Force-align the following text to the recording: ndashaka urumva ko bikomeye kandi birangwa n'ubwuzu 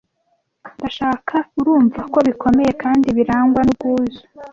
ndashaka 0.77 1.35
urumva 1.59 2.01
ko 2.13 2.17
bikomeye 2.27 2.71
kandi 2.83 3.07
birangwa 3.17 3.61
n'ubwuzu 3.63 4.21